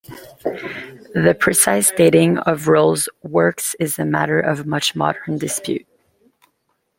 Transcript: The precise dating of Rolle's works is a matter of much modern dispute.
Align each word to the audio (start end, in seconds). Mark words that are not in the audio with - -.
The 1.13 1.37
precise 1.39 1.91
dating 1.91 2.39
of 2.39 2.67
Rolle's 2.67 3.07
works 3.21 3.75
is 3.79 3.99
a 3.99 4.03
matter 4.03 4.39
of 4.39 4.65
much 4.65 4.95
modern 4.95 5.37
dispute. 5.37 5.85